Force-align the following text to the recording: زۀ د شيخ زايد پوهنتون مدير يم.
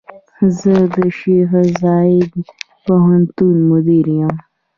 زۀ 0.57 0.75
د 0.95 0.97
شيخ 1.17 1.51
زايد 1.81 2.33
پوهنتون 2.85 3.55
مدير 3.71 4.07
يم. 4.19 4.33